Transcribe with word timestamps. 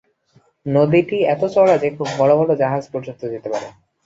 নদীটি 0.65 1.17
এত 1.25 1.41
চওড়া 1.47 1.75
যে, 1.77 1.89
খুব 1.89 2.07
বড় 2.17 2.33
বড় 2.37 2.51
জাহাজ 2.55 2.83
পর্যন্ত 2.93 3.21
যেতে 3.25 3.47
পারে। 3.53 3.67